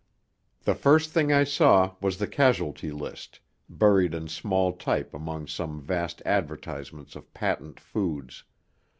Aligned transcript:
The 0.63 0.73
first 0.73 1.11
thing 1.11 1.31
I 1.31 1.43
saw 1.43 1.93
was 2.01 2.17
the 2.17 2.25
Casualty 2.25 2.89
List, 2.91 3.39
buried 3.69 4.15
in 4.15 4.27
small 4.29 4.73
type 4.73 5.13
among 5.13 5.45
some 5.45 5.79
vast 5.79 6.23
advertisements 6.25 7.15
of 7.15 7.31
patent 7.35 7.79
foods. 7.79 8.43